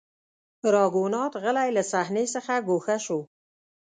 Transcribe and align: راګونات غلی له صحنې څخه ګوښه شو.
راګونات 0.73 1.33
غلی 1.43 1.69
له 1.77 1.83
صحنې 1.91 2.25
څخه 2.33 2.53
ګوښه 2.67 2.97
شو. 3.05 3.19